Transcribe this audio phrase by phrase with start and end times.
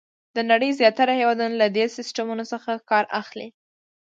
[0.35, 3.47] د نړۍ زیاتره هېوادونه له دې سیسټمونو څخه کار اخلي.